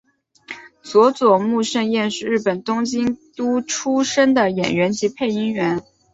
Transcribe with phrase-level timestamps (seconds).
[0.81, 5.79] 佐佐木胜彦是日本东京都出身的演员及配音员。